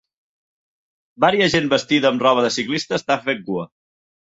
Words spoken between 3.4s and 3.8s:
cua.